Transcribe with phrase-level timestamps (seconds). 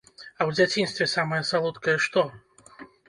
[0.21, 2.25] А ў дзяцінстве самае салодкае што?